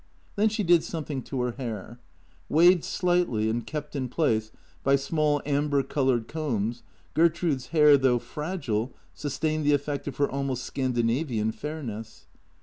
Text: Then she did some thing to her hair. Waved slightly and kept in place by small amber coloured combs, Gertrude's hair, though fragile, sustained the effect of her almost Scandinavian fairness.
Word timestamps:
Then 0.35 0.49
she 0.49 0.63
did 0.63 0.83
some 0.83 1.03
thing 1.03 1.21
to 1.25 1.43
her 1.43 1.51
hair. 1.51 1.99
Waved 2.49 2.83
slightly 2.83 3.51
and 3.51 3.67
kept 3.67 3.95
in 3.95 4.09
place 4.09 4.51
by 4.83 4.95
small 4.95 5.43
amber 5.45 5.83
coloured 5.83 6.27
combs, 6.27 6.81
Gertrude's 7.13 7.67
hair, 7.67 7.97
though 7.97 8.17
fragile, 8.17 8.93
sustained 9.13 9.63
the 9.63 9.73
effect 9.75 10.07
of 10.07 10.17
her 10.17 10.27
almost 10.27 10.63
Scandinavian 10.63 11.51
fairness. 11.51 12.25